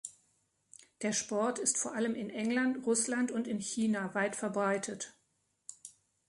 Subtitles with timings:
[1.03, 5.13] Der Sport ist vor allem in England, Russland und in China weit verbreitet.